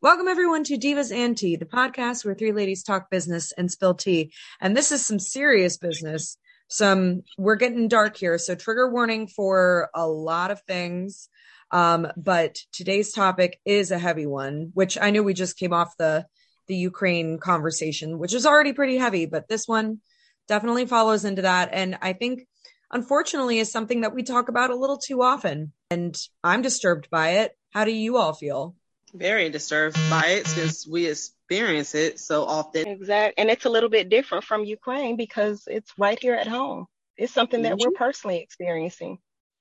[0.00, 3.94] Welcome everyone to Divas and Tea, the podcast where three ladies talk business and spill
[3.94, 4.32] tea.
[4.60, 6.38] And this is some serious business.
[6.68, 11.28] Some we're getting dark here, so trigger warning for a lot of things.
[11.72, 15.96] Um, but today's topic is a heavy one, which I know we just came off
[15.98, 16.26] the
[16.68, 19.98] the Ukraine conversation, which is already pretty heavy, but this one
[20.46, 21.70] definitely follows into that.
[21.72, 22.46] And I think
[22.92, 25.72] unfortunately is something that we talk about a little too often.
[25.90, 27.58] And I'm disturbed by it.
[27.70, 28.76] How do you all feel?
[29.10, 32.86] Very disturbed by it since we experience it so often.
[32.86, 33.34] Exactly.
[33.40, 36.86] And it's a little bit different from Ukraine because it's right here at home.
[37.16, 37.90] It's something that mm-hmm.
[37.90, 39.18] we're personally experiencing.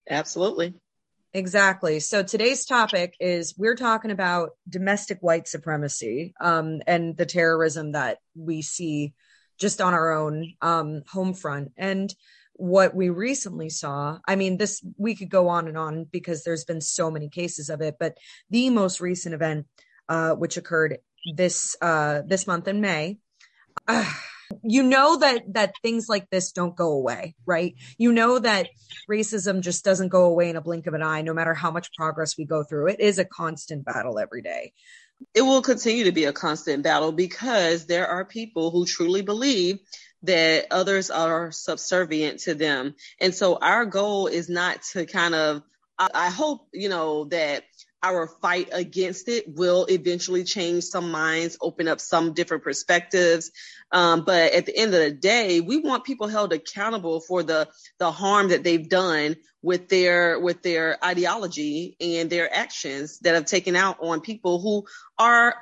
[0.10, 0.74] Absolutely.
[1.34, 2.00] Exactly.
[2.00, 8.20] So today's topic is we're talking about domestic white supremacy um, and the terrorism that
[8.36, 9.14] we see
[9.60, 11.72] just on our own um, home front.
[11.77, 12.14] And
[12.58, 16.66] what we recently saw i mean this we could go on and on because there's
[16.66, 18.18] been so many cases of it but
[18.50, 19.66] the most recent event
[20.10, 21.00] uh, which occurred
[21.36, 23.18] this uh, this month in may
[23.88, 24.12] uh,
[24.64, 27.76] you know that that things like this don't go away right?
[27.98, 28.68] You know that
[29.10, 31.92] racism just doesn't go away in a blink of an eye no matter how much
[31.94, 32.88] progress we go through.
[32.88, 34.74] It is a constant battle every day.
[35.34, 39.80] It will continue to be a constant battle because there are people who truly believe
[40.28, 42.96] that others are subservient to them.
[43.20, 45.64] And so our goal is not to kind of,
[45.98, 47.64] I, hope, you know, that
[48.04, 53.52] our fight against it will eventually change some minds, open up some different perspectives.
[53.92, 57.68] Um, but at the end of the day, we want people held accountable for the
[57.98, 63.46] the harm that they've done with their with their ideology and their actions that have
[63.46, 64.86] taken out on people who
[65.18, 65.56] are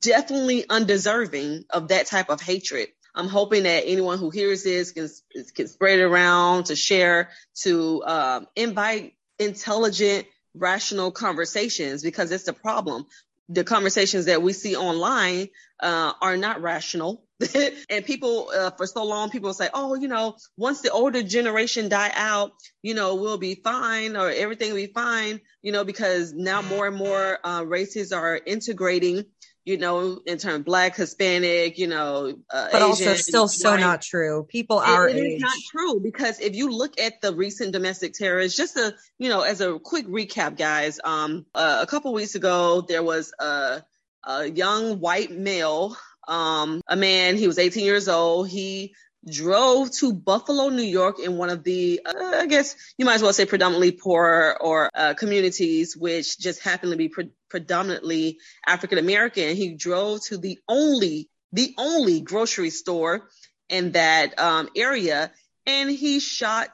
[0.00, 2.88] definitely undeserving of that type of hatred.
[3.14, 5.08] I'm hoping that anyone who hears this can,
[5.54, 7.30] can spread it around to share,
[7.62, 13.06] to um, invite intelligent, rational conversations because it's the problem.
[13.48, 15.48] The conversations that we see online
[15.80, 17.24] uh, are not rational.
[17.88, 21.88] and people, uh, for so long, people say, oh, you know, once the older generation
[21.88, 22.52] die out,
[22.82, 26.88] you know, we'll be fine or everything will be fine, you know, because now more
[26.88, 29.24] and more uh, races are integrating
[29.68, 34.00] you know, in terms black, Hispanic, you know, uh, but Asian, also still so not
[34.00, 34.46] true.
[34.48, 38.14] People are it, it is not true because if you look at the recent domestic
[38.14, 42.34] terrorists, just a you know, as a quick recap, guys, um, uh, a couple weeks
[42.34, 43.82] ago there was a,
[44.24, 45.94] a young white male,
[46.26, 47.36] um, a man.
[47.36, 48.48] He was 18 years old.
[48.48, 48.94] He
[49.30, 53.22] drove to Buffalo, New York, in one of the, uh, I guess you might as
[53.22, 58.98] well say predominantly poor or uh, communities, which just happened to be pre- predominantly African
[58.98, 59.56] American.
[59.56, 63.28] He drove to the only, the only grocery store
[63.68, 65.30] in that um, area,
[65.66, 66.70] and he shot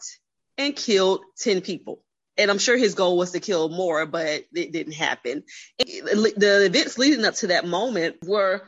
[0.58, 2.00] and killed 10 people.
[2.36, 5.44] And I'm sure his goal was to kill more, but it didn't happen.
[5.78, 8.62] The events leading up to that moment were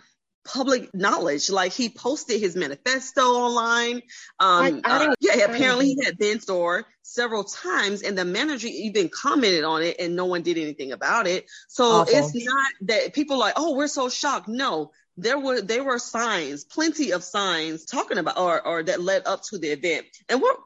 [0.46, 1.50] public knowledge.
[1.50, 3.96] Like he posted his manifesto online.
[3.96, 4.02] Um,
[4.38, 9.08] I, I uh, yeah, apparently he had been store several times, and the manager even
[9.08, 11.46] commented on it, and no one did anything about it.
[11.68, 14.48] So it's not that people like, oh, we're so shocked.
[14.48, 19.26] No, there were there were signs, plenty of signs talking about or or that led
[19.26, 20.06] up to the event.
[20.28, 20.56] And what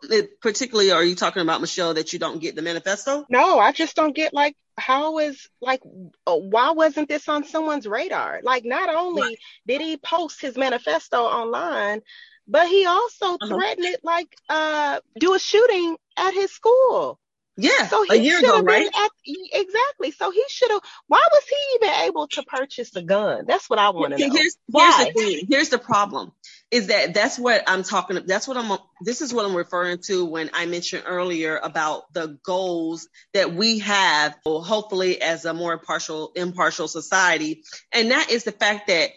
[0.41, 1.95] particularly are you talking about, Michelle?
[1.95, 3.27] That you don't get the manifesto?
[3.29, 5.81] No, I just don't get like how is like
[6.27, 8.41] uh, why wasn't this on someone's radar?
[8.43, 9.39] Like not only right.
[9.67, 12.01] did he post his manifesto online,
[12.49, 13.47] but he also uh-huh.
[13.47, 17.19] threatened it like uh do a shooting at his school.
[17.57, 18.87] Yeah, so he a year ago, right?
[18.87, 19.11] At,
[19.53, 20.13] exactly.
[20.13, 20.81] So he should have.
[21.09, 23.45] Why was he even able to purchase a gun?
[23.47, 24.35] That's what I want to know.
[24.35, 25.47] Here's, here's the thing.
[25.49, 26.33] Here's the problem.
[26.71, 28.21] Is that that's what I'm talking.
[28.27, 28.79] That's what I'm.
[29.01, 33.81] This is what I'm referring to when I mentioned earlier about the goals that we
[33.81, 39.11] have, hopefully, as a more impartial, impartial society, and that is the fact that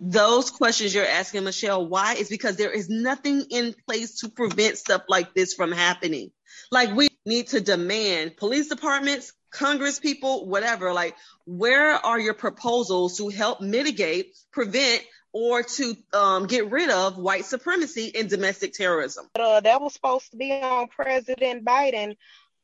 [0.00, 4.78] those questions you're asking, Michelle, why is because there is nothing in place to prevent
[4.78, 6.30] stuff like this from happening.
[6.70, 13.16] Like we need to demand police departments, Congress people, whatever, like where are your proposals
[13.18, 15.02] to help mitigate, prevent,
[15.32, 19.28] or to um, get rid of white supremacy and domestic terrorism?
[19.34, 22.16] Uh, that was supposed to be on President Biden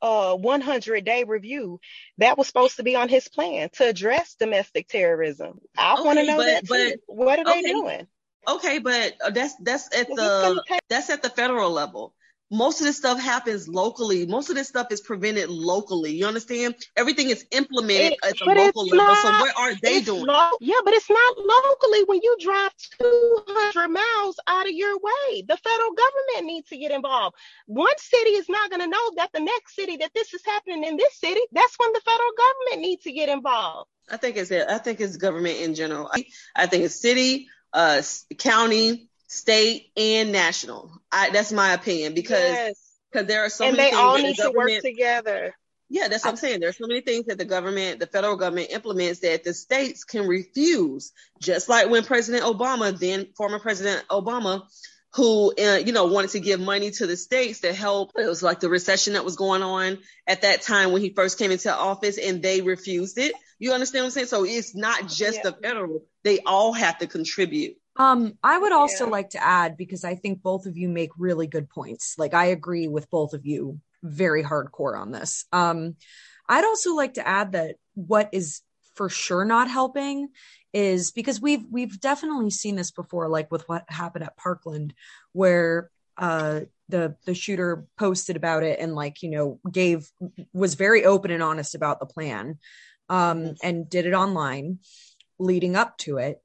[0.02, 1.81] uh 100 day review
[2.19, 5.61] that was supposed to be on his plan to address domestic terrorism.
[5.78, 6.66] I okay, want to know but, that.
[6.69, 8.06] But, what are okay, they doing?
[8.46, 12.12] Okay, but that's that's at the that's at the federal level
[12.55, 14.27] most of this stuff happens locally.
[14.27, 16.12] Most of this stuff is prevented locally.
[16.12, 16.77] You understand?
[16.97, 19.06] Everything is implemented it, at the local level.
[19.06, 20.27] Not, so what are they doing?
[20.27, 22.71] Lo- yeah, but it's not locally when you drive
[23.01, 25.43] 200 miles out of your way.
[25.47, 27.37] The federal government needs to get involved.
[27.67, 30.85] One city is not going to know that the next city that this is happening
[30.85, 31.41] in this city.
[31.53, 33.91] That's when the federal government needs to get involved.
[34.11, 36.11] I think it's I think it's government in general.
[36.55, 38.03] I think it's city, uh,
[38.39, 40.90] county, state, and national.
[41.10, 42.75] I, that's my opinion because
[43.10, 43.26] because yes.
[43.26, 45.54] there are so and many they all need to work together.
[45.90, 46.60] Yeah, that's what I'm saying.
[46.60, 50.26] There's so many things that the government, the federal government implements that the states can
[50.26, 51.12] refuse.
[51.40, 54.62] Just like when President Obama, then former President Obama,
[55.14, 58.42] who uh, you know wanted to give money to the states to help it was
[58.42, 61.72] like the recession that was going on at that time when he first came into
[61.72, 65.50] office and they refused it you understand what i'm saying so it's not just yeah.
[65.50, 69.11] the federal they all have to contribute um i would also yeah.
[69.11, 72.17] like to add because i think both of you make really good points.
[72.19, 75.44] Like i agree with both of you very hardcore on this.
[75.52, 75.96] Um
[76.49, 78.61] i'd also like to add that what is
[78.94, 80.29] for sure not helping
[80.73, 84.94] is because we've we've definitely seen this before like with what happened at Parkland
[85.32, 90.11] where uh the the shooter posted about it and like you know gave
[90.52, 92.58] was very open and honest about the plan
[93.08, 94.79] um and did it online
[95.38, 96.43] leading up to it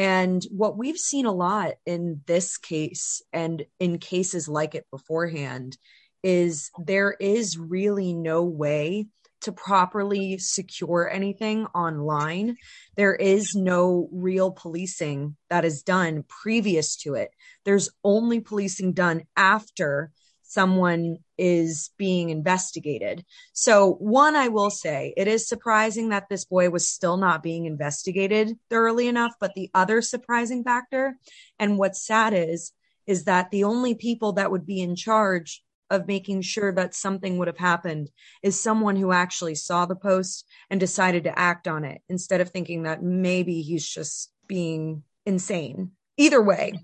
[0.00, 5.76] and what we've seen a lot in this case and in cases like it beforehand
[6.22, 9.04] is there is really no way
[9.42, 12.56] to properly secure anything online.
[12.96, 17.32] There is no real policing that is done previous to it.
[17.66, 23.24] There's only policing done after someone is being investigated.
[23.54, 27.64] So, one, I will say it is surprising that this boy was still not being
[27.64, 29.32] investigated thoroughly enough.
[29.40, 31.16] But the other surprising factor,
[31.58, 32.72] and what's sad is,
[33.06, 37.38] is that the only people that would be in charge of making sure that something
[37.38, 38.10] would have happened
[38.42, 42.50] is someone who actually saw the post and decided to act on it instead of
[42.50, 45.92] thinking that maybe he's just being insane.
[46.18, 46.74] Either way,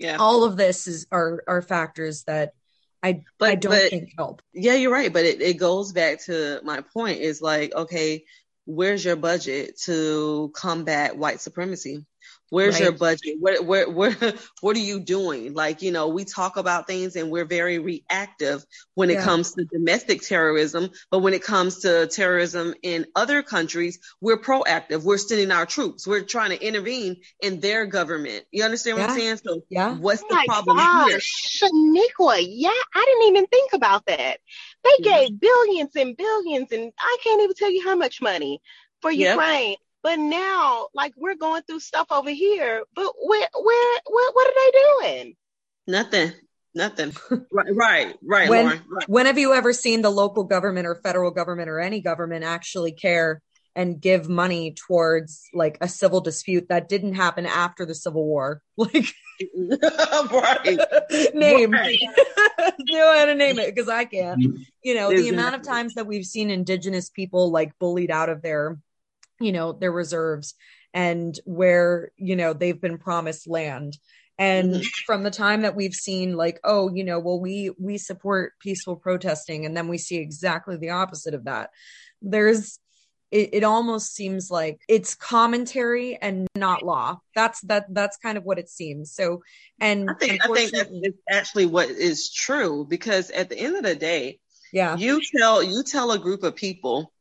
[0.00, 2.52] yeah, all of this is are are factors that
[3.02, 4.42] I but, I don't but, think help.
[4.52, 8.24] Yeah, you're right, but it, it goes back to my point is like, okay,
[8.64, 12.04] where's your budget to combat white supremacy?
[12.52, 12.82] Where's right.
[12.82, 13.36] your budget?
[13.40, 14.14] Where, where, where,
[14.60, 15.54] what are you doing?
[15.54, 18.62] Like, you know, we talk about things and we're very reactive
[18.92, 19.24] when it yeah.
[19.24, 20.90] comes to domestic terrorism.
[21.10, 25.02] But when it comes to terrorism in other countries, we're proactive.
[25.02, 26.06] We're sending our troops.
[26.06, 28.44] We're trying to intervene in their government.
[28.50, 29.14] You understand what yeah.
[29.14, 29.36] I'm saying?
[29.42, 29.94] So yeah.
[29.94, 31.20] what's the oh problem gosh, here?
[31.20, 34.40] Shanequa, yeah, I didn't even think about that.
[34.84, 35.04] They mm-hmm.
[35.04, 38.60] gave billions and billions and I can't even tell you how much money
[39.00, 39.36] for yep.
[39.36, 44.46] Ukraine but now, like we're going through stuff over here, but where, where, what, what
[44.48, 45.36] are they doing?
[45.86, 46.32] Nothing.
[46.74, 47.12] Nothing.
[47.52, 48.82] right, right, right, when, Lauren.
[48.88, 49.08] Right.
[49.08, 52.92] When have you ever seen the local government or federal government or any government actually
[52.92, 53.42] care
[53.74, 58.62] and give money towards like a civil dispute that didn't happen after the Civil War?
[58.76, 59.06] Like,
[59.56, 61.34] right.
[61.34, 61.72] name.
[61.72, 61.98] Right.
[62.78, 64.40] you know how to name it because I can't.
[64.82, 68.40] You know, the amount of times that we've seen indigenous people like bullied out of
[68.40, 68.78] their
[69.42, 70.54] you know their reserves
[70.94, 73.96] and where you know they've been promised land.
[74.38, 74.86] And mm-hmm.
[75.06, 78.96] from the time that we've seen like oh you know well we we support peaceful
[78.96, 81.70] protesting and then we see exactly the opposite of that
[82.22, 82.78] there's
[83.32, 87.18] it, it almost seems like it's commentary and not law.
[87.34, 89.12] That's that that's kind of what it seems.
[89.12, 89.42] So
[89.80, 93.82] and i think, I think that's actually what is true because at the end of
[93.82, 94.38] the day
[94.72, 94.96] yeah.
[94.96, 97.11] you tell you tell a group of people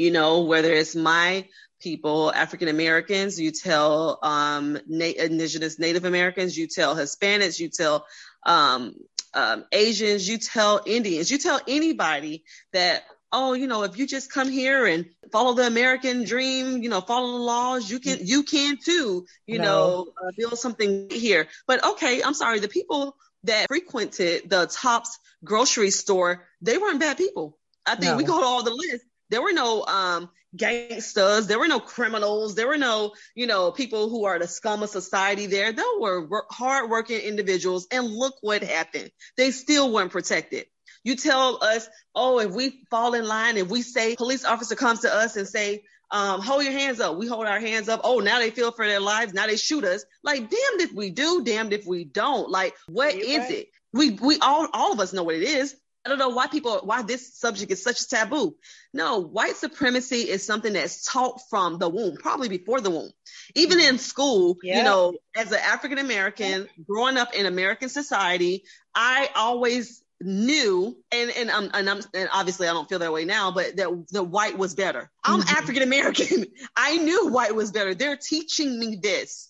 [0.00, 1.46] you know, whether it's my
[1.78, 8.06] people, African Americans, you tell um, na- indigenous Native Americans, you tell Hispanics, you tell
[8.46, 8.94] um,
[9.34, 14.32] um, Asians, you tell Indians, you tell anybody that, oh, you know, if you just
[14.32, 18.42] come here and follow the American dream, you know, follow the laws, you can, you
[18.42, 19.64] can too, you no.
[19.64, 21.46] know, uh, build something here.
[21.66, 27.18] But okay, I'm sorry, the people that frequented the Tops grocery store, they weren't bad
[27.18, 27.58] people.
[27.86, 28.16] I think no.
[28.16, 31.46] we go to all the list there were no um, gangsters.
[31.46, 32.54] There were no criminals.
[32.54, 35.72] There were no, you know, people who are the scum of society there.
[35.72, 37.86] There were hardworking individuals.
[37.90, 39.10] And look what happened.
[39.36, 40.66] They still weren't protected.
[41.02, 45.00] You tell us, oh, if we fall in line, if we say police officer comes
[45.00, 47.16] to us and say, um, hold your hands up.
[47.16, 48.00] We hold our hands up.
[48.02, 49.32] Oh, now they feel for their lives.
[49.32, 50.04] Now they shoot us.
[50.24, 52.50] Like, damned if we do, damned if we don't.
[52.50, 53.50] Like, what You're is right.
[53.50, 53.68] it?
[53.92, 55.74] We we all all of us know what it is.
[56.04, 58.56] I don't know why people, why this subject is such a taboo.
[58.94, 63.10] No, white supremacy is something that's taught from the womb, probably before the womb.
[63.54, 64.78] Even in school, yeah.
[64.78, 68.64] you know, as an African American growing up in American society,
[68.94, 73.26] I always knew, and and I'm, and I'm and obviously I don't feel that way
[73.26, 75.10] now, but that the white was better.
[75.22, 75.56] I'm mm-hmm.
[75.56, 76.46] African American.
[76.76, 77.94] I knew white was better.
[77.94, 79.49] They're teaching me this.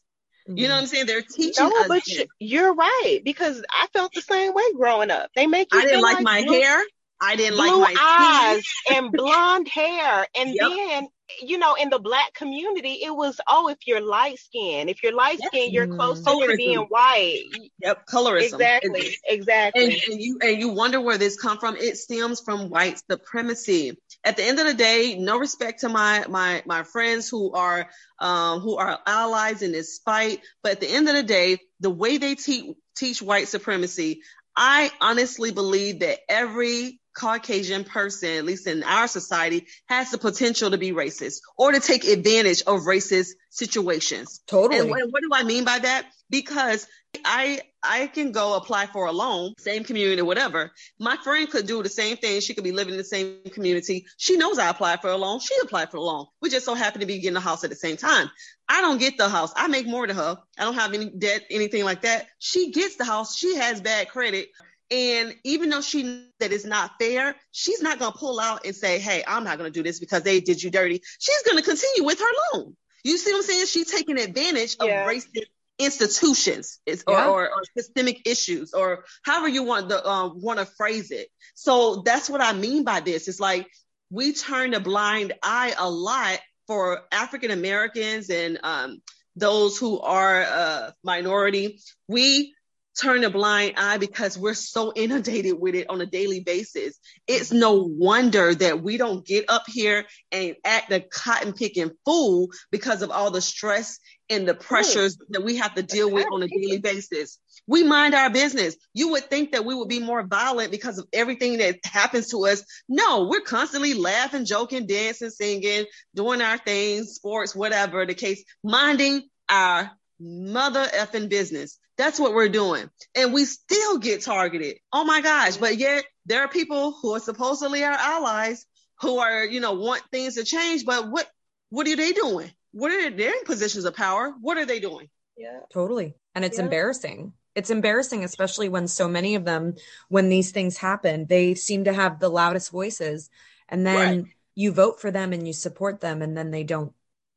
[0.56, 0.76] You know mm-hmm.
[0.76, 1.06] what I'm saying?
[1.06, 1.68] They're teaching.
[1.68, 2.24] No, but this.
[2.38, 5.30] you're right because I felt the same way growing up.
[5.34, 5.80] They make you.
[5.80, 6.82] I didn't like, like, my blue, hair.
[7.20, 8.64] I didn't like my eyes
[8.96, 10.70] and blonde hair, and yep.
[10.70, 11.08] then
[11.40, 15.14] you know, in the black community, it was, oh, if you're light skinned, if you're
[15.14, 16.50] light skinned, you're Colorism.
[16.50, 17.44] to being white.
[17.82, 18.54] Yep, colorism.
[18.54, 19.84] Exactly, exactly.
[19.84, 21.76] and, and you and you wonder where this come from.
[21.76, 23.96] It stems from white supremacy.
[24.24, 27.88] At the end of the day, no respect to my my my friends who are
[28.18, 30.40] um, who are allies in this fight.
[30.62, 34.20] But at the end of the day, the way they teach teach white supremacy,
[34.56, 40.70] I honestly believe that every Caucasian person, at least in our society, has the potential
[40.70, 44.40] to be racist or to take advantage of racist situations.
[44.46, 44.80] Totally.
[44.80, 46.06] And what, what do I mean by that?
[46.28, 46.86] Because
[47.24, 50.72] I I can go apply for a loan, same community, whatever.
[50.98, 52.40] My friend could do the same thing.
[52.40, 54.06] She could be living in the same community.
[54.18, 55.40] She knows I applied for a loan.
[55.40, 56.26] She applied for a loan.
[56.42, 58.30] We just so happen to be getting a house at the same time.
[58.68, 59.52] I don't get the house.
[59.56, 60.38] I make more than her.
[60.58, 62.26] I don't have any debt, anything like that.
[62.38, 63.36] She gets the house.
[63.36, 64.48] She has bad credit.
[64.90, 68.66] And even though she knows that it's not fair, she's not going to pull out
[68.66, 71.00] and say, Hey, I'm not going to do this because they did you dirty.
[71.18, 72.76] She's going to continue with her loan.
[73.04, 73.66] You see what I'm saying?
[73.66, 75.06] She's taking advantage of Yeah.
[75.06, 75.46] racist
[75.80, 77.28] institutions or, Yeah.
[77.28, 81.28] or, or systemic issues or however you want to um, want to phrase it.
[81.54, 83.28] So that's what I mean by this.
[83.28, 83.66] It's like
[84.10, 89.02] we turn a blind eye a lot for African Americans and um,
[89.36, 91.80] those who are uh, minority.
[92.08, 92.54] We
[93.00, 96.98] turn a blind eye because we're so inundated with it on a daily basis.
[97.26, 102.50] It's no wonder that we don't get up here and act a cotton picking fool
[102.70, 103.98] because of all the stress
[104.30, 107.38] and the pressures that we have to deal with on a daily basis.
[107.66, 108.76] We mind our business.
[108.94, 112.46] You would think that we would be more violent because of everything that happens to
[112.46, 112.62] us.
[112.88, 115.84] No, we're constantly laughing, joking, dancing, singing,
[116.14, 121.78] doing our things, sports, whatever the case, minding our mother effing business.
[121.98, 122.88] That's what we're doing.
[123.16, 124.76] And we still get targeted.
[124.92, 125.56] Oh my gosh.
[125.56, 128.64] But yet there are people who are supposedly our allies
[129.00, 130.84] who are, you know, want things to change.
[130.84, 131.28] But what,
[131.70, 132.50] what are they doing?
[132.72, 134.32] What are they, in positions of power?
[134.40, 135.08] What are they doing?
[135.36, 135.60] yeah.
[135.72, 136.14] Totally.
[136.34, 136.64] And it's Yeah.
[136.64, 137.32] embarrassing.
[137.54, 139.74] It's embarrassing, especially when so many of them,
[140.08, 143.30] when these things happen, they seem to have the loudest voices.
[143.68, 146.92] And then you vote for them and you support them, and then they don't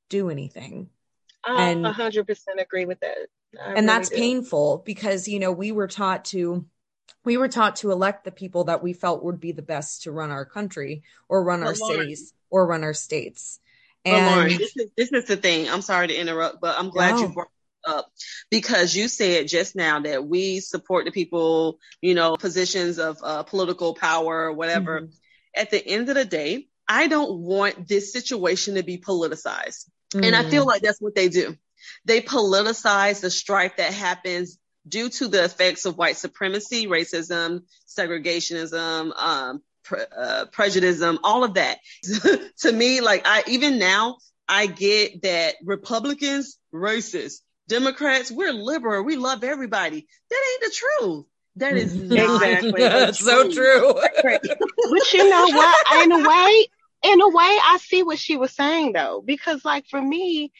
[0.09, 0.89] do anything.
[1.45, 3.17] I And- 100% agree with that.
[3.57, 4.15] I and really that's do.
[4.17, 6.65] painful because, you know, we were taught to.
[7.25, 10.11] We were taught to elect the people that we felt would be the best to
[10.11, 13.59] run our country or run our cities or run our states.
[14.05, 15.69] But Lauren, this is this is the thing.
[15.69, 18.11] I'm sorry to interrupt, but I'm glad you brought it up
[18.49, 23.43] because you said just now that we support the people, you know, positions of uh,
[23.43, 25.01] political power, whatever.
[25.01, 25.13] Mhm.
[25.55, 30.35] At the end of the day, I don't want this situation to be politicized, and
[30.35, 30.67] I feel Mm.
[30.67, 31.55] like that's what they do.
[32.05, 34.57] They politicize the strife that happens
[34.87, 41.55] due to the effects of white supremacy, racism, segregationism, um, pre- uh, prejudice, all of
[41.55, 41.79] that.
[42.59, 49.15] to me, like I even now, I get that Republicans racist, Democrats we're liberal, we
[49.15, 50.07] love everybody.
[50.29, 51.25] That ain't the truth.
[51.57, 52.81] That is not Exactly.
[52.81, 53.93] the That's so true.
[53.93, 56.03] but you know what?
[56.03, 56.67] In a way,
[57.03, 60.51] in a way, I see what she was saying though, because like for me,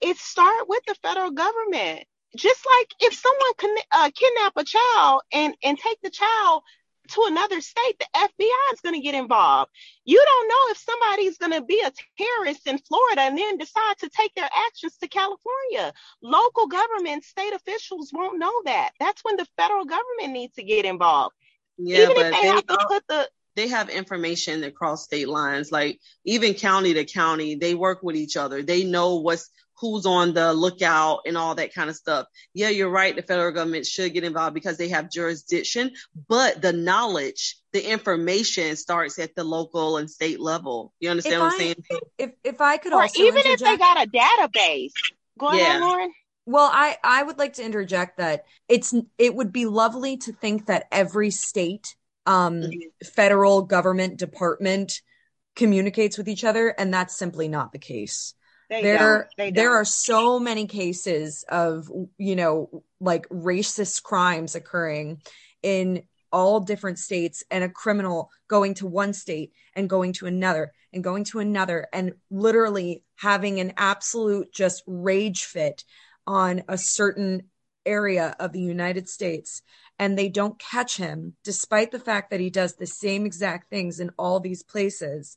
[0.00, 2.04] it start with the federal government.
[2.36, 6.62] Just like if someone can uh, kidnap a child and and take the child
[7.10, 9.70] to another state, the FBI is going to get involved.
[10.04, 13.98] You don't know if somebody's going to be a terrorist in Florida and then decide
[13.98, 15.92] to take their actions to California.
[16.22, 18.90] Local government, state officials won't know that.
[18.98, 21.34] That's when the federal government needs to get involved.
[21.78, 25.72] Yeah, Even if they they, have to put the they have information across state lines.
[25.72, 28.62] Like even county to county, they work with each other.
[28.62, 29.50] They know what's
[29.80, 32.26] who's on the lookout and all that kind of stuff.
[32.54, 33.16] Yeah, you're right.
[33.16, 35.92] The federal government should get involved because they have jurisdiction,
[36.28, 40.92] but the knowledge, the information starts at the local and state level.
[41.00, 41.74] You understand If what I'm I- saying?
[42.18, 44.92] If if I could or also even if they got a database.
[45.38, 45.86] Go ahead, Yeah.
[45.86, 46.12] Lauren.
[46.46, 50.66] Well, I I would like to interject that it's it would be lovely to think
[50.66, 51.96] that every state
[52.26, 52.80] um Mhm.
[53.14, 55.00] federal government department
[55.56, 58.34] communicates with each other and that's simply not the case.
[58.70, 65.22] They there there are so many cases of you know like racist crimes occurring
[65.62, 70.72] in all different states and a criminal going to one state and going to another
[70.92, 75.84] and going to another and literally having an absolute just rage fit
[76.28, 77.42] on a certain
[77.84, 79.62] area of the United States.
[79.98, 83.98] And they don't catch him despite the fact that he does the same exact things
[83.98, 85.36] in all these places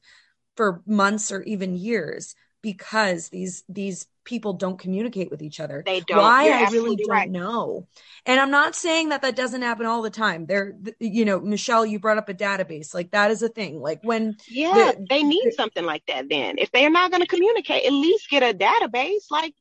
[0.55, 5.83] for months or even years because these these people don't communicate with each other.
[5.85, 6.17] They don't.
[6.17, 7.29] Why You're I really don't right.
[7.29, 7.87] know.
[8.25, 10.45] And I'm not saying that that doesn't happen all the time.
[10.45, 12.93] There, you know, Michelle, you brought up a database.
[12.93, 13.81] Like that is a thing.
[13.81, 16.57] Like when Yeah, The- they need something like that then.
[16.57, 19.29] If they're not going to communicate, at least get a database.
[19.29, 19.53] Like,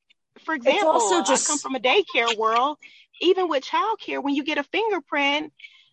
[0.45, 2.79] for example, just- I come from a daycare world.
[3.21, 5.53] Even with childcare, when you get a fingerprint,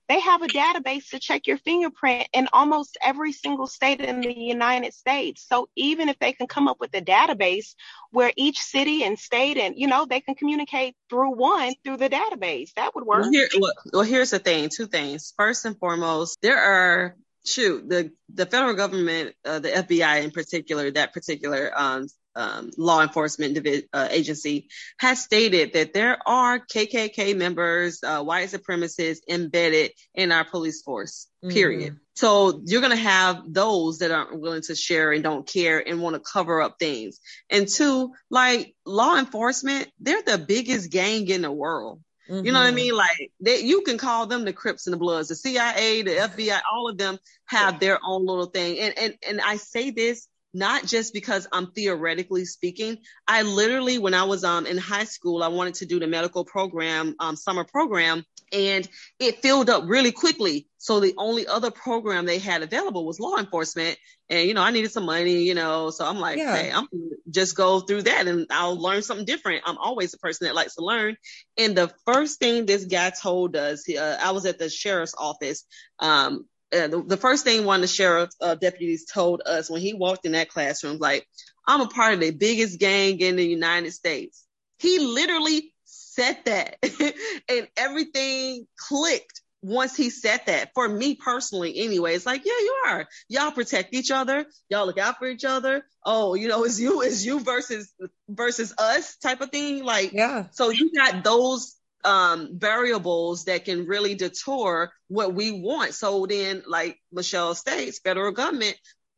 [0.10, 4.34] they have a database to check your fingerprint in almost every single state in the
[4.34, 5.46] United States.
[5.48, 7.76] So even if they can come up with a database
[8.10, 12.10] where each city and state and you know they can communicate through one through the
[12.10, 13.22] database, that would work.
[13.22, 14.70] Well, here, well, well, here's the thing.
[14.70, 15.34] Two things.
[15.38, 20.92] First and foremost, there are shoot the the federal government, uh, the FBI in particular,
[20.92, 24.70] that particular um, um, law enforcement divi- uh, agency
[25.00, 31.28] has stated that there are KKK members, uh, white supremacists embedded in our police force.
[31.48, 31.98] Period.
[32.16, 36.16] So you're gonna have those that aren't willing to share and don't care and want
[36.16, 37.20] to cover up things.
[37.50, 42.02] And two, like law enforcement, they're the biggest gang in the world.
[42.42, 42.76] You know what I Mhm.
[42.76, 42.96] mean?
[42.96, 46.62] Like they, you can call them the Crips and the Bloods, the CIA, the FBI,
[46.72, 48.80] all of them have their own little thing.
[48.80, 52.98] And and and I say this not just because I'm theoretically speaking.
[53.28, 56.46] I literally, when I was um in high school, I wanted to do the medical
[56.46, 58.88] program, um summer program, and
[59.20, 60.68] it filled up really quickly.
[60.78, 63.98] So the only other program they had available was law enforcement.
[64.30, 66.56] And you know, I needed some money, you know, so I'm like, Yeah.
[66.56, 66.88] hey, I'm
[67.30, 69.64] just go through that and I'll learn something different.
[69.66, 71.18] I'm always a person that likes to learn.
[71.58, 75.16] And the first thing this guy told us, he, uh, I was at the sheriff's
[75.18, 75.66] office.
[76.00, 79.82] Um, uh, the, the first thing one of the sheriff uh, deputies told us when
[79.82, 81.28] he walked in that classroom, like,
[81.68, 84.46] I'm a part of the biggest gang in the United States.
[84.78, 85.74] He literally
[86.10, 86.78] said that,
[87.50, 90.72] and everything clicked once he said that.
[90.74, 93.08] For me personally, anyway, it's like, yeah, you are.
[93.28, 94.46] Y'all protect each other.
[94.70, 95.84] Y'all look out for each other.
[96.06, 97.94] Oh, you know, it's you, it's you versus
[98.30, 99.84] versus us type of thing.
[99.84, 100.46] Like, Yeah.
[100.52, 101.76] so you got those
[102.06, 105.94] um variables that can really detour what we want.
[105.94, 108.78] So then, like Michelle states, federal government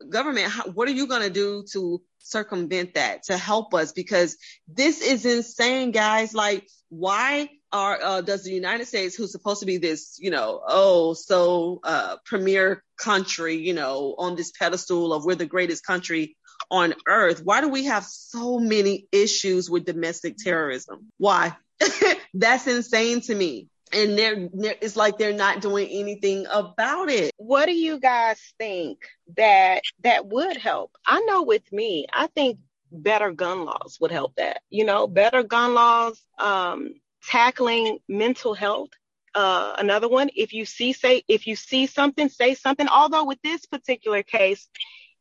[0.10, 3.92] government, how, what are you going to do to circumvent that to help us?
[3.92, 4.36] Because
[4.68, 6.34] this is insane, guys.
[6.34, 10.62] Like, why are uh, does the United States, who's supposed to be this, you know,
[10.68, 16.36] oh so uh, premier country, you know, on this pedestal of we're the greatest country
[16.70, 21.08] on earth, why do we have so many issues with domestic terrorism?
[21.18, 21.56] Why?
[22.34, 23.68] That's insane to me.
[23.94, 27.32] And they're, they're, it's like they're not doing anything about it.
[27.38, 29.00] what do you guys think
[29.38, 32.58] that that would help i know with me i think
[32.92, 36.90] better gun laws would help that you know better gun laws um
[37.28, 38.90] tackling mental health
[39.36, 43.40] uh another one if you see say if you see something say something although with
[43.44, 44.70] this particular case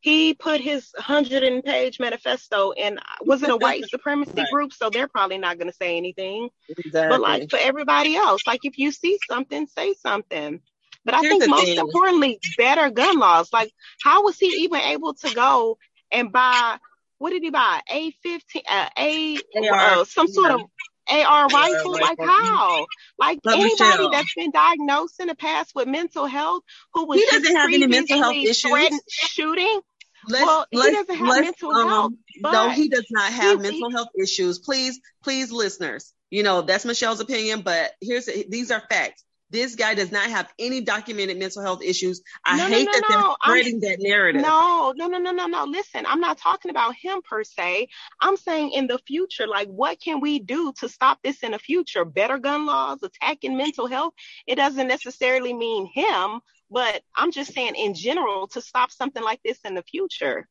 [0.01, 4.47] he put his 100 and page manifesto and was in a white supremacy Right.
[4.47, 7.09] group so they're probably not going to say anything Exactly.
[7.09, 10.61] but like for everybody else, like if you see something, say something.
[11.05, 11.79] But I think most thing.
[11.79, 13.53] importantly, better gun laws.
[13.53, 15.79] Like, how was he even able to go
[16.13, 16.79] and buy?
[17.21, 17.83] What did he buy?
[17.91, 19.37] A fifteen, uh, a
[19.71, 20.63] uh, some sort of
[21.07, 21.93] AR rifle.
[21.93, 22.87] Like how?
[23.19, 27.21] Like But anybody Michelle- that's been diagnosed in the past with mental health, who was
[27.21, 29.01] He doesn't have any mental health issues.
[29.11, 29.81] shooting.
[30.29, 33.71] let's, well, he let's, doesn't have mental um, health, no, he does not have he-
[33.71, 34.59] mental health issues.
[34.59, 39.23] Please, please, listeners, you know, that's Michelle's opinion, but here's, these are facts.
[39.51, 42.23] This guy does not have any documented mental health issues.
[42.45, 43.09] I No, hate no, that no.
[43.09, 44.43] they're I'm- spreading that narrative.
[44.43, 45.65] No, no, no, no, no, no.
[45.65, 47.89] Listen, I'm not talking about him per se.
[48.21, 51.59] I'm saying in the future, like what can we do to stop this in the
[51.59, 52.05] future?
[52.05, 54.15] Better gun laws, attacking mental health.
[54.47, 59.41] It doesn't necessarily mean him, but I'm just saying in general to stop something like
[59.45, 60.49] this in the future.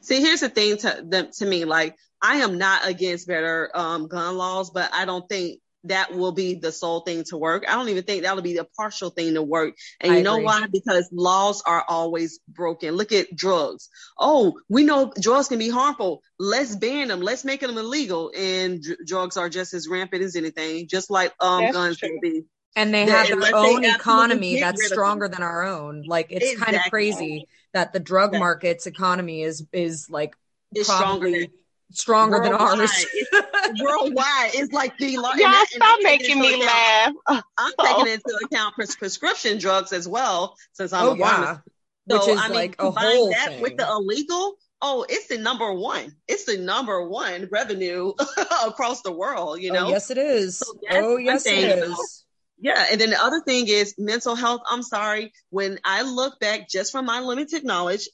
[0.00, 1.64] See, here's the thing to them to me.
[1.64, 6.32] Like, I am not against better um, gun laws, but I don't think that will
[6.32, 7.64] be the sole thing to work.
[7.68, 9.74] I don't even think that'll be a partial thing to work.
[10.00, 10.44] And I you know agree.
[10.46, 10.66] why?
[10.72, 12.94] Because laws are always broken.
[12.96, 13.88] Look at drugs.
[14.18, 16.22] Oh, we know drugs can be harmful.
[16.38, 17.20] Let's ban them.
[17.20, 18.32] Let's make them illegal.
[18.36, 22.08] And dr- drugs are just as rampant as anything, just like um That's guns true.
[22.08, 22.44] can be.
[22.76, 24.96] And they have their own economy that's rid of them.
[24.96, 26.02] stronger than our own.
[26.06, 28.38] Like it's kind of crazy that the drug Exactly.
[28.38, 30.34] market's economy is is like
[30.72, 31.46] It's stronger than
[31.94, 32.78] stronger than Worldwide.
[32.80, 33.06] ours.
[33.80, 34.50] worldwide.
[34.54, 37.16] It's like the lar- and Y'all that- and stop I'm taking making into me account-
[37.28, 37.44] laugh.
[37.58, 37.84] I'm Oh.
[38.04, 41.28] taking into account pres- prescription drugs as well, since I'm oh a yeah.
[41.30, 41.60] pharmacist.
[42.06, 43.62] Which So, is I mean, like a combine whole that thing.
[43.62, 44.56] with the illegal.
[44.82, 46.14] Oh, it's the number one.
[46.28, 48.12] It's the number one revenue
[48.66, 49.60] across the world.
[49.62, 49.86] You oh, know.
[49.86, 50.58] oh yes it is.
[50.58, 51.64] So that's oh one yes thing.
[51.64, 52.20] it is.
[52.60, 54.60] Yeah, and then the other thing is mental health.
[54.70, 58.08] I'm sorry, when I look back, just from my limited knowledge,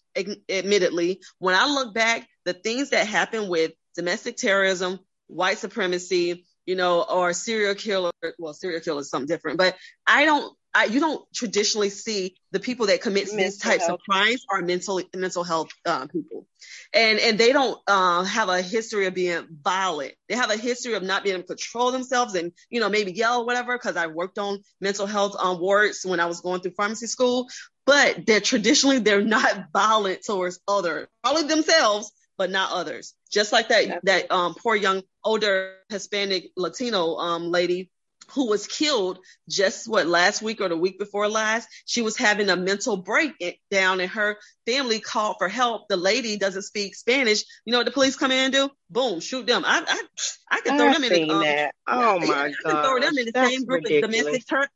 [0.49, 6.77] admittedly, when I look back, the things that happen with domestic terrorism, white supremacy, you
[6.77, 8.13] know, or serial killer.
[8.39, 9.77] Well, serial killer is something different, but
[10.07, 10.57] I don't.
[10.73, 13.99] I, you don't traditionally see the people that commit mental these types health.
[13.99, 16.47] of crimes are mental mental health uh, people,
[16.95, 20.13] and and they don't uh, have a history of being violent.
[20.29, 23.11] They have a history of not being able to control themselves and you know maybe
[23.11, 23.77] yell or whatever.
[23.77, 27.49] Because I worked on mental health um, wards when I was going through pharmacy school,
[27.85, 33.13] but they're traditionally they're not violent towards other, probably themselves, but not others.
[33.31, 37.91] Just like that that um, poor young older Hispanic Latino um, lady
[38.31, 41.69] who was killed just what last week or the week before last.
[41.85, 45.89] She was having a mental breakdown and her family called for help.
[45.89, 47.45] The lady doesn't speak Spanish.
[47.67, 48.71] You know what the police come in and do?
[48.89, 49.63] Boom, shoot them.
[49.67, 51.75] I I, I can throw I've them in the um, that.
[51.89, 52.53] Oh my god.
[52.65, 54.15] I can throw them in the That's same group ridiculous.
[54.15, 54.69] as domestic ter-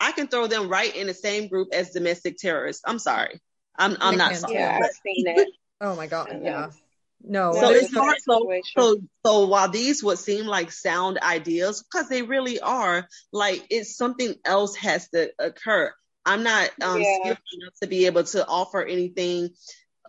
[0.00, 2.82] I can throw them right in the same group as domestic terrorists.
[2.84, 3.38] I'm sorry.
[3.78, 4.54] I'm I'm not Makes sorry.
[4.54, 5.46] Yeah, I've seen that.
[5.80, 6.40] Oh my god.
[6.42, 6.70] Yeah.
[7.24, 7.52] No.
[7.52, 8.16] So so it's no- hard.
[8.20, 13.64] So, so, so while these would seem like sound ideas, because they really are, like
[13.70, 15.92] it's something else has to occur.
[16.24, 17.16] I'm not um, Yeah.
[17.20, 19.50] skilled enough to be able to offer anything,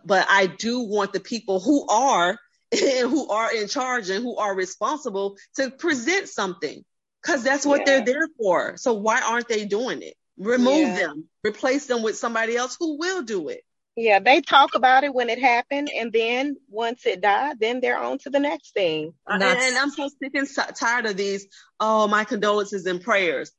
[0.04, 2.38] but I do want the people who are
[2.72, 6.84] and who are in charge and who are responsible to present something,
[7.22, 7.84] because that's what Yeah.
[8.00, 8.76] they're there for.
[8.76, 10.14] So why aren't they doing it?
[10.36, 10.98] Remove Yeah.
[10.98, 13.60] them, replace them with somebody else who will do it.
[13.96, 17.98] Yeah, they talk about it when it happened, and then once it died, then they're
[17.98, 19.14] on to the next thing.
[19.26, 21.46] Uh, And, and I'm so sick and tired of these.
[21.78, 23.52] Oh, my condolences and prayers.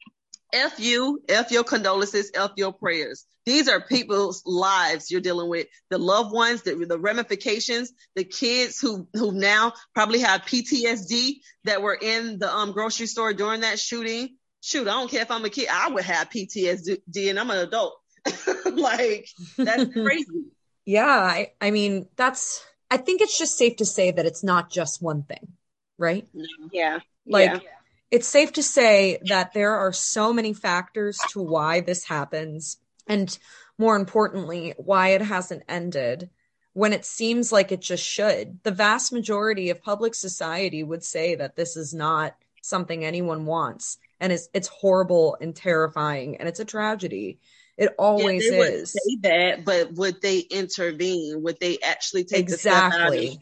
[0.54, 3.26] F you, F your condolences, F your prayers.
[3.45, 5.67] These are people's lives you're dealing with.
[5.89, 11.82] The loved ones, the, the ramifications, the kids who who now probably have PTSD that
[11.82, 14.38] were in the um, grocery store during that shooting.
[14.62, 17.60] Shoot, I don't care if I'm a kid, I would have PTSD and I'm an
[17.60, 17.95] adult.
[18.73, 20.45] like that's crazy.
[20.85, 24.69] Yeah, I, I mean, that's, I think it's just safe to say that it's not
[24.69, 25.53] just one thing,
[25.97, 26.27] right?
[26.71, 27.69] Yeah, Like, yeah,
[28.11, 33.38] it's safe to say that there are so many factors to why this happens, and
[33.77, 36.29] more importantly, why it hasn't ended
[36.73, 38.59] when it seems like it just should.
[38.63, 43.97] The vast majority of public society would say that this is not something anyone wants,
[44.19, 47.39] and it's, it's horrible and terrifying, and it's a tragedy.
[47.77, 48.93] It always yeah, is.
[48.93, 51.41] say that, but would they intervene?
[51.43, 53.39] Would they actually take the step out Exactly.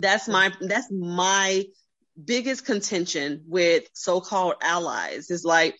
[0.00, 1.64] that's my that's my
[2.22, 5.76] biggest contention with so-called allies is like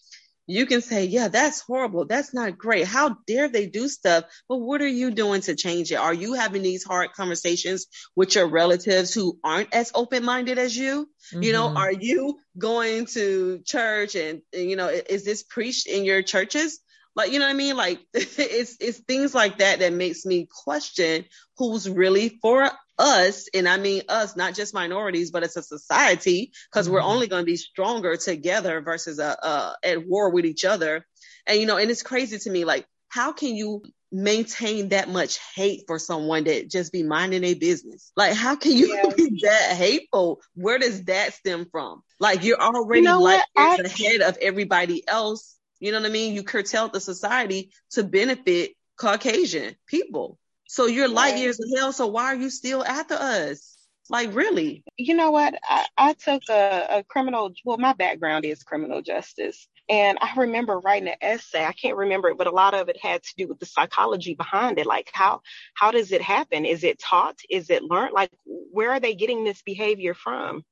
[0.49, 2.05] you can say, yeah, that's horrible.
[2.07, 2.87] That's not great.
[2.87, 4.25] How dare they do stuff?
[4.49, 5.97] But what are you doing to change it?
[5.97, 11.11] Are you having these hard conversations with your relatives who aren't as open-minded as you?
[11.33, 11.77] You know, Mhm.
[11.77, 16.79] are you going to church and, you know, is this preached in your churches?
[17.17, 17.77] Like, you know what I mean?
[17.77, 21.25] Like it's it's things like that that makes me question
[21.59, 23.49] who's really for us.
[23.55, 27.11] And I mean us, not just minorities, but it's a society because we're Mhm.
[27.15, 31.07] only going to be stronger together versus uh, uh at war with each other.
[31.47, 35.39] And you know, and it's crazy to me, like, how can you maintain that much
[35.55, 38.13] hate for someone that just be minding their business?
[38.17, 39.11] Like, how can you Yeah.
[39.17, 40.41] be that hateful?
[40.55, 42.03] Where does that stem from?
[42.21, 43.43] Like, you're already know like?
[43.57, 45.56] I- ahead of everybody else.
[45.81, 46.35] You know what I mean?
[46.35, 50.39] You curtailed the society to benefit Caucasian people.
[50.67, 51.37] So you're light Right.
[51.37, 51.95] years ahead.
[51.95, 53.77] So why are you still after us?
[54.09, 54.85] Like, really?
[54.97, 55.55] you know what?
[55.63, 59.69] I, I took a, a criminal, well, my background is criminal justice.
[59.89, 61.65] And I remember writing an essay.
[61.65, 64.35] I can't remember it, but a lot of it had to do with the psychology
[64.35, 64.87] behind it.
[64.87, 65.43] Like how
[65.75, 66.65] how does it happen?
[66.65, 67.39] Is it taught?
[67.49, 68.13] Is it learned?
[68.13, 70.65] Like where are they getting this behavior from?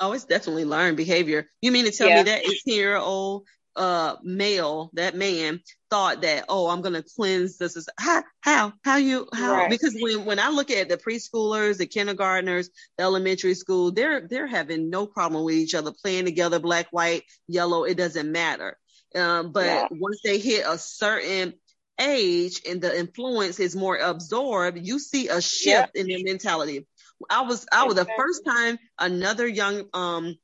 [0.00, 1.48] Oh, it's definitely learned behavior.
[1.60, 2.16] You mean to tell Yeah.
[2.16, 7.58] me that 18 year old uh male, that man thought that, oh, I'm gonna cleanse
[7.58, 9.68] this is how how how you how Right.
[9.68, 14.46] because when when I look at the preschoolers, the kindergartners, the elementary school, they're they're
[14.46, 18.76] having no problem with each other, playing together, black, white, yellow, it doesn't matter.
[19.14, 19.88] Um, but Yeah.
[19.90, 21.54] once they hit a certain
[22.00, 26.86] age and the influence is more absorbed, you see a shift in their mentality.
[27.28, 30.36] I was I was the first time another young um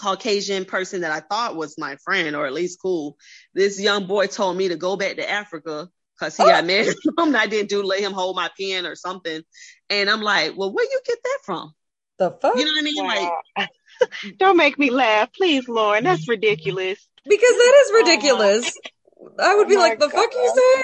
[0.00, 3.16] Caucasian person that I thought was my friend or at least cool.
[3.54, 6.94] This young boy told me to go back to Africa because he got married.
[7.18, 9.42] and I didn't do let him hold my pen or something.
[9.90, 11.74] And I'm like, well, where you get that from?
[12.18, 12.56] The fuck?
[12.56, 13.06] You know what I mean?
[13.56, 13.68] Like,
[14.38, 16.04] Don't make me laugh, please, Lauren.
[16.04, 17.06] That's ridiculous.
[17.24, 18.78] Because that is oh ridiculous.
[19.38, 20.56] I would be Oh like, my the fuck you God.
[20.56, 20.82] say?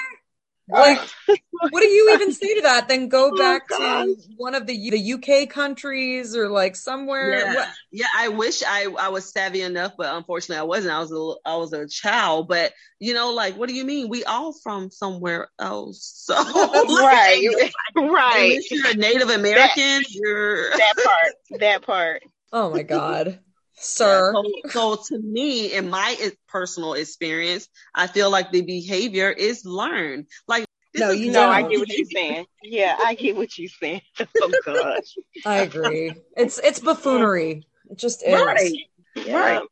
[0.69, 0.99] Like,
[1.29, 1.37] oh,
[1.71, 2.89] what do you even say to that?
[2.89, 4.07] Then go Oh, back gosh.
[4.07, 7.39] to one of the the UK countries or like somewhere.
[7.39, 8.07] yeah, What- yeah.
[8.17, 10.95] I wish I I was savvy enough, but unfortunately I wasn't.
[10.95, 12.49] I was a I was a child.
[12.49, 14.09] But you know, like, what do you mean?
[14.09, 16.25] We all from somewhere else.
[16.27, 18.61] So right, right.
[18.71, 21.61] You're a Native American, you're That part.
[21.61, 22.23] That part.
[22.53, 23.39] Oh my God.
[23.79, 24.33] Sir.
[24.35, 26.17] Yeah, so, so to me, in my
[26.49, 30.27] personal experience, I feel like the behavior is learned.
[30.49, 32.47] Like no, you know, I get what you're saying.
[32.63, 34.03] Yeah, I get what you're saying.
[34.41, 36.15] oh gosh, I agree.
[36.37, 37.67] It's it's buffoonery.
[37.91, 38.33] It just is.
[38.33, 38.73] Right.
[39.15, 39.37] Yeah.
[39.39, 39.63] Right.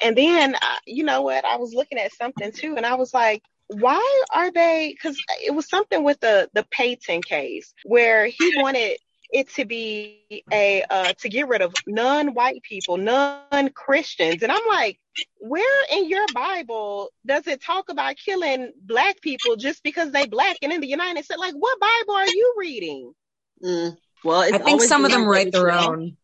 [0.00, 1.44] And then, uh, you know what?
[1.44, 4.94] I was looking at something too, and I was like, why are they?
[4.94, 8.98] Because it was something with the the Payton case where he wanted
[9.30, 14.98] it to be a uh, to get rid of non-white people, non-Christians, and I'm like,
[15.38, 20.56] where in your Bible does it talk about killing black people just because they black?
[20.62, 23.12] And in the United States, like, what Bible are you reading?
[23.62, 23.96] Mm.
[24.24, 26.16] Well, I think some of them write their own.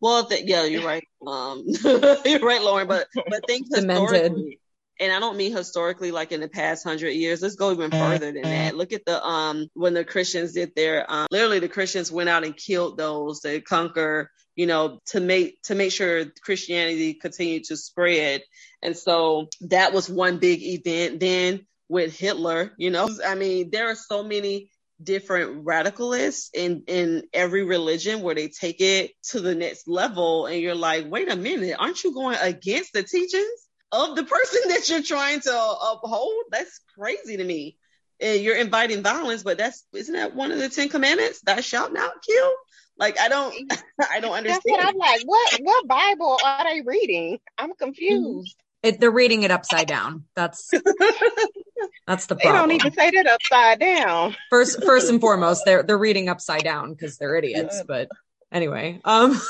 [0.00, 1.04] Well, th- yeah, you're right.
[1.26, 2.88] Um, you're right, Lauren.
[2.88, 4.58] But but think historically,
[5.00, 7.40] and I don't mean historically like in the past hundred years.
[7.40, 8.76] Let's go even further than that.
[8.76, 12.44] Look at the um when the Christians did their um literally the Christians went out
[12.44, 17.76] and killed those to conquer, you know, to make to make sure Christianity continued to
[17.76, 18.42] spread.
[18.82, 21.18] And so that was one big event.
[21.18, 24.70] Then with Hitler, you know, I mean, there are so many
[25.02, 30.60] different radicalists in in every religion where they take it to the next level and
[30.60, 34.88] you're like wait a minute aren't you going against the teachings of the person that
[34.88, 36.44] you're trying to uphold.
[36.50, 37.76] That's crazy to me.
[38.20, 41.40] And you're inviting violence, but that's isn't that one of the Ten Commandments?
[41.40, 42.52] Thou shalt not kill.
[42.98, 43.54] Like I don't,
[44.10, 44.62] I don't understand.
[44.62, 45.22] That's what I'm like.
[45.24, 47.38] What what Bible are they reading?
[47.56, 48.56] I'm confused.
[48.82, 50.24] It, they're reading it upside down.
[50.34, 50.70] That's
[52.06, 52.68] that's the problem.
[52.68, 54.36] They don't even say that upside down.
[54.48, 57.82] First, first and foremost, they're they're reading upside down because they're idiots.
[57.86, 58.08] But
[58.50, 59.40] anyway, um,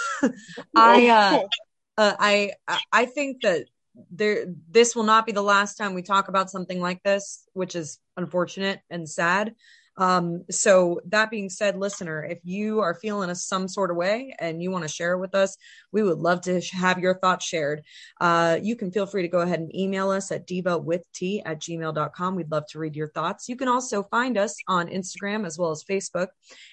[0.77, 2.53] I uh, uh, I
[2.93, 3.67] I think that
[4.11, 7.75] there this will not be the last time we talk about something like this which
[7.75, 9.55] is unfortunate and sad.
[9.97, 14.35] Um, so that being said listener if you are feeling a, some sort of way
[14.39, 15.57] and you want to share with us
[15.93, 17.83] we would love to have your thoughts shared.
[18.21, 21.43] Uh, you can feel free to go ahead and email us at diva with t
[21.45, 23.49] at gmail.com we'd love to read your thoughts.
[23.49, 26.29] You can also find us on instagram as well as facebook.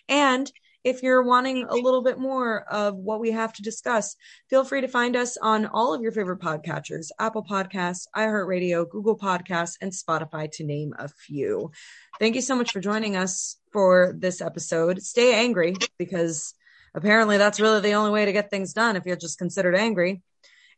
[0.08, 0.50] And
[0.88, 4.16] if you're wanting a little bit more of what we have to discuss,
[4.50, 9.18] feel free to find us on all of your favorite podcatchers Apple Podcasts, iHeartRadio, Google
[9.18, 11.72] Podcasts, and Spotify, to name a few.
[12.20, 15.04] Thank you so much for joining us for this episode.
[15.04, 16.54] Stay angry because
[16.96, 20.22] apparently that's really the only way to get things done if you're just considered angry.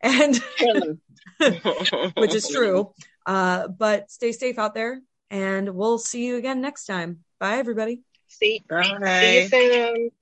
[0.02, 0.42] And
[2.16, 2.94] which is true.
[3.28, 7.20] Uh, but stay safe out there and we'll see you again next time.
[7.40, 8.02] Bye, everybody.
[8.30, 8.88] See, Bye.
[9.20, 10.12] see you soon.